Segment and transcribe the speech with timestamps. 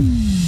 [0.00, 0.39] Mm-hmm.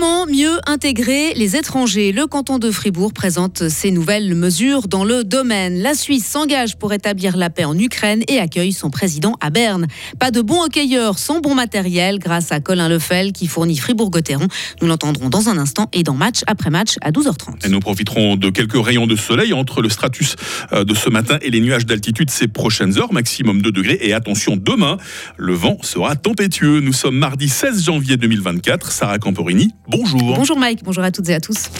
[0.00, 5.82] Mieux intégrer les étrangers Le canton de Fribourg présente ses nouvelles mesures dans le domaine.
[5.82, 9.86] La Suisse s'engage pour établir la paix en Ukraine et accueille son président à Berne.
[10.18, 14.48] Pas de bons hockeyeurs sans bon matériel grâce à Colin Lefel qui fournit Fribourg-Gotteron.
[14.80, 17.66] Nous l'entendrons dans un instant et dans match après match à 12h30.
[17.66, 20.36] Et nous profiterons de quelques rayons de soleil entre le stratus
[20.72, 23.98] euh, de ce matin et les nuages d'altitude ces prochaines heures, maximum 2 degrés.
[24.00, 24.96] Et attention, demain,
[25.36, 26.80] le vent sera tempétueux.
[26.80, 28.92] Nous sommes mardi 16 janvier 2024.
[28.92, 30.34] Sarah Camporini, bonjour.
[30.36, 31.70] Bonjour Mike, bonjour à toutes et à tous.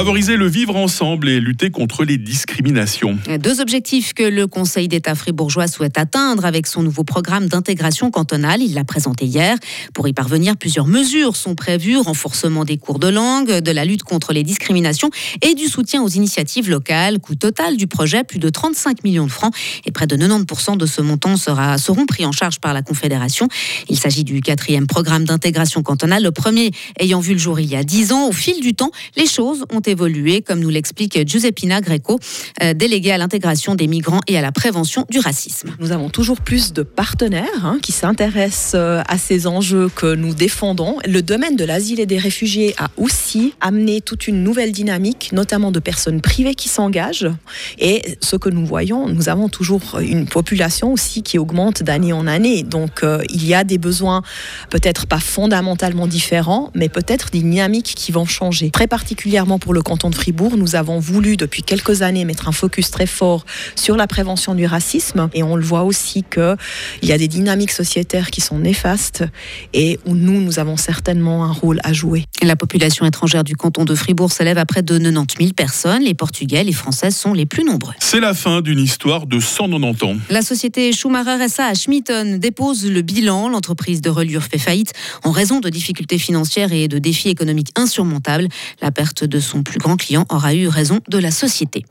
[0.00, 3.18] Favoriser le vivre ensemble et lutter contre les discriminations.
[3.38, 8.62] Deux objectifs que le Conseil d'État fribourgeois souhaite atteindre avec son nouveau programme d'intégration cantonale.
[8.62, 9.58] Il l'a présenté hier.
[9.92, 11.98] Pour y parvenir, plusieurs mesures sont prévues.
[11.98, 15.10] Renforcement des cours de langue, de la lutte contre les discriminations
[15.42, 17.18] et du soutien aux initiatives locales.
[17.18, 19.54] Coût total du projet, plus de 35 millions de francs.
[19.84, 23.48] Et près de 90% de ce montant seront pris en charge par la Confédération.
[23.90, 26.22] Il s'agit du quatrième programme d'intégration cantonale.
[26.22, 28.28] Le premier ayant vu le jour il y a dix ans.
[28.28, 32.18] Au fil du temps, les choses ont évolué, comme nous l'explique Giuseppina Greco,
[32.62, 35.70] euh, déléguée à l'intégration des migrants et à la prévention du racisme.
[35.78, 40.34] Nous avons toujours plus de partenaires hein, qui s'intéressent euh, à ces enjeux que nous
[40.34, 40.96] défendons.
[41.06, 45.72] Le domaine de l'asile et des réfugiés a aussi amené toute une nouvelle dynamique, notamment
[45.72, 47.30] de personnes privées qui s'engagent.
[47.78, 52.26] Et ce que nous voyons, nous avons toujours une population aussi qui augmente d'année en
[52.26, 52.62] année.
[52.62, 54.22] Donc euh, il y a des besoins
[54.70, 58.70] peut-être pas fondamentalement différents, mais peut-être des dynamiques qui vont changer.
[58.70, 62.52] Très particulièrement pour le canton de Fribourg, nous avons voulu depuis quelques années mettre un
[62.52, 63.44] focus très fort
[63.76, 66.56] sur la prévention du racisme et on le voit aussi qu'il
[67.02, 69.24] y a des dynamiques sociétaires qui sont néfastes
[69.72, 72.24] et où nous, nous avons certainement un rôle à jouer.
[72.42, 76.02] La population étrangère du canton de Fribourg s'élève à près de 90 000 personnes.
[76.02, 77.94] Les Portugais, les Françaises sont les plus nombreux.
[77.98, 80.16] C'est la fin d'une histoire de 190 ans.
[80.30, 83.48] La société Schumacher SA à Schmitten dépose le bilan.
[83.48, 84.92] L'entreprise de reliure fait faillite
[85.24, 88.48] en raison de difficultés financières et de défis économiques insurmontables.
[88.82, 91.84] La perte de son plus grand client aura eu raison de la société.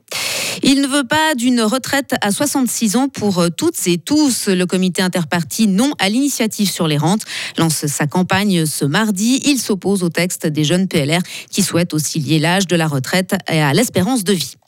[0.61, 4.47] Il ne veut pas d'une retraite à 66 ans pour toutes et tous.
[4.47, 7.23] Le comité interparti non à l'initiative sur les rentes
[7.57, 9.41] lance sa campagne ce mardi.
[9.45, 13.35] Il s'oppose au texte des jeunes PLR qui souhaitent aussi lier l'âge de la retraite
[13.47, 14.58] à l'espérance de vie.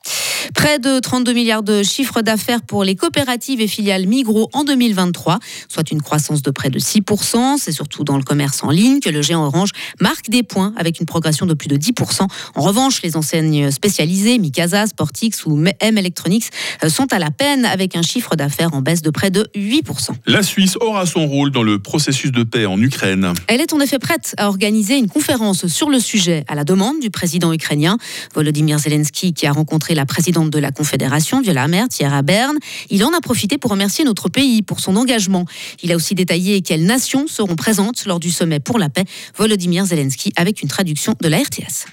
[0.54, 5.40] Près de 32 milliards de chiffre d'affaires pour les coopératives et filiales Migros en 2023,
[5.70, 7.58] soit une croissance de près de 6%.
[7.58, 11.00] C'est surtout dans le commerce en ligne que le géant Orange marque des points avec
[11.00, 12.28] une progression de plus de 10%.
[12.56, 16.50] En revanche, les enseignes spécialisées, Mikasa, Sportix ou M Electronics,
[16.84, 20.12] euh, sont à la peine avec un chiffre d'affaires en baisse de près de 8%.
[20.26, 23.34] La Suisse aura son rôle dans le processus de paix en Ukraine.
[23.48, 27.00] Elle est en effet prête à organiser une conférence sur le sujet à la demande
[27.00, 27.98] du président ukrainien
[28.34, 32.58] Volodymyr Zelensky qui a rencontré la présidente de la Confédération, Viola Amert, hier à Berne.
[32.90, 35.46] Il en a profité pour remercier notre pays pour son engagement.
[35.84, 39.06] Il a aussi détaillé quelles nations seront présentes lors du sommet pour la paix.
[39.38, 41.86] Volodymyr Zelensky avec une traduction de la RTS.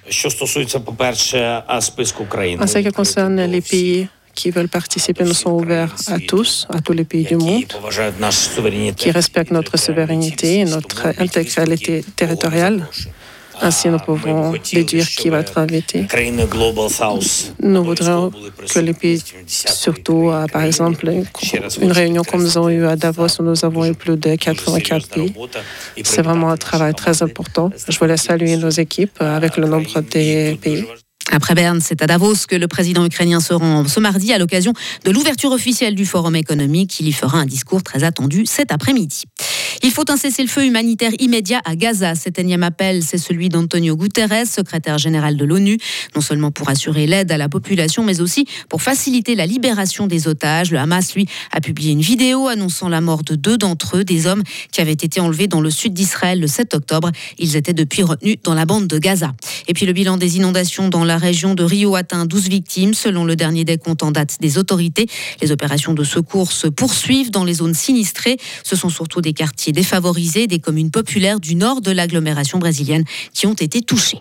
[2.61, 6.81] En ce qui concerne les pays qui veulent participer, nous sommes ouverts à tous, à
[6.81, 7.65] tous les pays du monde,
[8.97, 12.87] qui respectent notre souveraineté et notre intégralité territoriale.
[13.61, 16.07] Ainsi, nous pouvons déduire qui va être invité.
[17.63, 18.31] Nous voudrions
[18.73, 21.11] que les pays, surtout, par exemple,
[21.81, 25.09] une réunion comme nous avons eu à Davos, où nous avons eu plus de 84
[25.09, 25.35] pays.
[26.05, 27.71] C'est vraiment un travail très important.
[27.89, 30.85] Je voulais saluer nos équipes avec le nombre des pays.
[31.31, 34.73] Après Berne, c'est à Davos que le président ukrainien se rend ce mardi à l'occasion
[35.05, 36.99] de l'ouverture officielle du Forum économique.
[37.01, 39.25] Il y fera un discours très attendu cet après-midi.
[39.83, 42.17] Il faut un cessez-le-feu humanitaire immédiat à Gaza.
[42.17, 45.79] Cet énième appel, c'est celui d'Antonio Guterres, secrétaire général de l'ONU,
[46.17, 50.27] non seulement pour assurer l'aide à la population, mais aussi pour faciliter la libération des
[50.27, 50.73] otages.
[50.73, 54.27] Le Hamas, lui, a publié une vidéo annonçant la mort de deux d'entre eux, des
[54.27, 57.13] hommes qui avaient été enlevés dans le sud d'Israël le 7 octobre.
[57.39, 59.33] Ils étaient depuis retenus dans la bande de Gaza.
[59.69, 63.25] Et puis le bilan des inondations dans la région de Rio atteint 12 victimes, selon
[63.25, 65.07] le dernier décompte en date des autorités.
[65.41, 68.39] Les opérations de secours se poursuivent dans les zones sinistrées.
[68.65, 73.47] Ce sont surtout des quartiers défavorisés des communes populaires du nord de l'agglomération brésilienne qui
[73.47, 74.21] ont été touchées.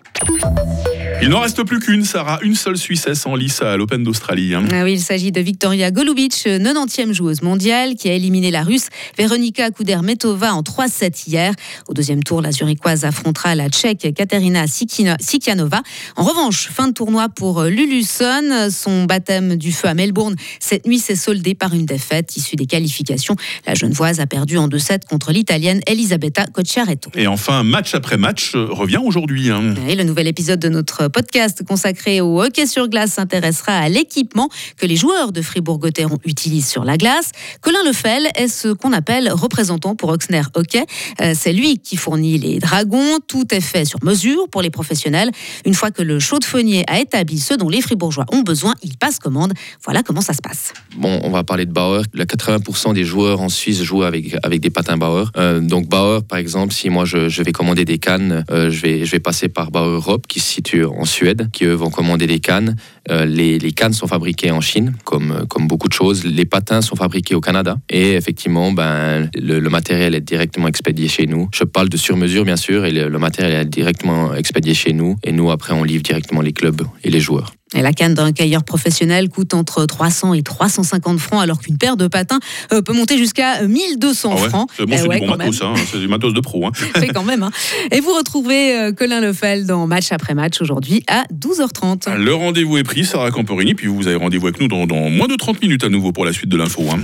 [1.20, 4.54] Il n'en reste plus qu'une, Sarah, une seule Suissesse en lice à l'Open d'Australie.
[4.54, 4.62] Hein.
[4.70, 8.86] Ah oui, il s'agit de Victoria Golubic, 90e joueuse mondiale, qui a éliminé la Russe
[9.18, 11.54] Veronika Kudermetova en 3-7 hier.
[11.88, 15.82] Au deuxième tour, la Zurichoise affrontera la Tchèque Katerina Sikianova.
[16.14, 18.70] En revanche, fin de tournoi pour Luluson.
[18.70, 22.66] Son baptême du feu à Melbourne cette nuit s'est soldé par une défaite issue des
[22.66, 23.34] qualifications.
[23.66, 27.10] La Genevoise a perdu en 2-7 contre l'Italienne Elisabetta Cocciaretto.
[27.16, 29.50] Et enfin, match après match revient aujourd'hui.
[29.50, 29.74] Hein.
[29.88, 34.48] Et le nouvel épisode de notre podcast consacré au hockey sur glace s'intéressera à l'équipement
[34.76, 37.30] que les joueurs de Fribourg-Gotteron utilisent sur la glace.
[37.60, 40.84] Colin Lefel est ce qu'on appelle représentant pour Oxner Hockey.
[41.20, 43.18] Euh, c'est lui qui fournit les dragons.
[43.26, 45.30] Tout est fait sur mesure pour les professionnels.
[45.64, 49.18] Une fois que le chaudefonnier a établi ce dont les Fribourgeois ont besoin, il passe
[49.18, 49.52] commande.
[49.84, 50.72] Voilà comment ça se passe.
[50.96, 52.02] Bon, on va parler de Bauer.
[52.12, 55.30] Le 80% des joueurs en Suisse jouent avec, des patins Bauer.
[55.36, 58.80] Euh, donc Bauer, par exemple, si moi je, je vais commander des cannes, euh, je,
[58.80, 61.90] vais, je vais passer par Bauer Europe qui se situe en Suède, qui eux vont
[61.90, 62.76] commander des cannes.
[63.10, 66.24] Euh, les, cannes sont fabriquées en Chine, comme, comme beaucoup de choses.
[66.24, 67.76] Les patins sont fabriqués au Canada.
[67.88, 71.48] Et effectivement, ben, le, le matériel est directement expédié chez nous.
[71.54, 75.16] Je parle de sur-mesure, bien sûr, et le, le matériel est directement expédié chez nous.
[75.22, 77.52] Et nous, après, on livre directement les clubs et les joueurs.
[77.74, 81.96] Et la canne d'un cailleur professionnel coûte entre 300 et 350 francs, alors qu'une paire
[81.98, 82.38] de patins
[82.72, 84.70] euh, peut monter jusqu'à 1200 Ah ouais, francs.
[84.76, 86.66] c'est bon, Eh c'est ouais, du bon matos, hein, c'est du matos de pro.
[86.66, 86.72] hein.
[86.96, 87.42] Fait quand même.
[87.42, 87.50] hein.
[87.90, 92.16] Et vous retrouvez euh, Colin Lefel dans Match après match aujourd'hui à 12h30.
[92.16, 95.28] Le rendez-vous est pris, Sarah Camporini, puis vous avez rendez-vous avec nous dans, dans moins
[95.28, 96.84] de 30 minutes à nouveau pour la suite de l'info.
[96.90, 96.98] hein.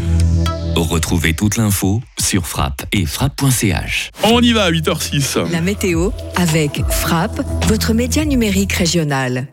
[0.76, 4.10] Retrouvez toute l'info sur frappe et frappe.ch.
[4.25, 5.50] On y va à 8h06.
[5.52, 9.46] La météo avec Frappe, votre média numérique régional.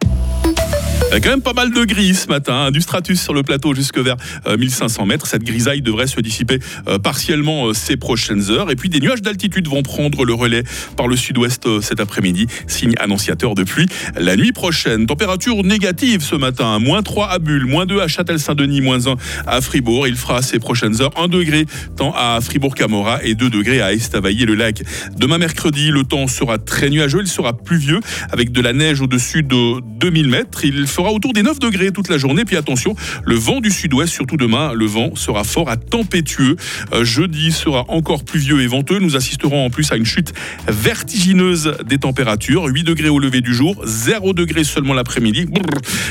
[1.12, 3.34] Il y a quand même pas mal de gris ce matin, hein, du stratus sur
[3.34, 4.16] le plateau jusque vers
[4.48, 5.28] euh, 1500 mètres.
[5.28, 8.72] Cette grisaille devrait se dissiper euh, partiellement euh, ces prochaines heures.
[8.72, 10.64] Et puis des nuages d'altitude vont prendre le relais
[10.96, 13.88] par le sud-ouest euh, cet après-midi, signe annonciateur de pluie.
[14.16, 18.80] La nuit prochaine, température négative ce matin, moins 3 à Bulle, moins 2 à Châtel-Saint-Denis,
[18.80, 19.16] moins 1
[19.48, 20.08] à Fribourg.
[20.08, 21.66] Il fera ces prochaines heures 1 degré
[21.98, 24.84] tant à Fribourg-Camora et 2 degrés à Estavayer-le-Lac.
[25.18, 28.00] Demain mercredi, le temps sera très nuageux, il sera pluvieux
[28.32, 30.64] avec de la neige au-dessus de 2000 mètres.
[31.10, 32.46] Autour des 9 degrés toute la journée.
[32.46, 32.96] Puis attention,
[33.26, 36.56] le vent du sud-ouest, surtout demain, le vent sera fort à tempétueux.
[36.94, 39.00] Euh, jeudi sera encore pluvieux et venteux.
[39.00, 40.34] Nous assisterons en plus à une chute
[40.68, 42.66] vertigineuse des températures.
[42.66, 45.48] 8 degrés au lever du jour, 0 degrés seulement l'après-midi.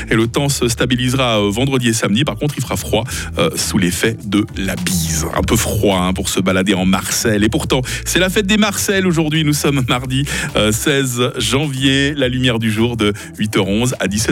[0.09, 2.23] Et le temps se stabilisera euh, vendredi et samedi.
[2.23, 3.03] Par contre, il fera froid
[3.37, 5.25] euh, sous l'effet de la bise.
[5.35, 7.43] Un peu froid hein, pour se balader en Marseille.
[7.43, 9.43] Et pourtant, c'est la fête des Marcel aujourd'hui.
[9.43, 12.13] Nous sommes mardi euh, 16 janvier.
[12.15, 14.31] La lumière du jour de 8h11 à 17h.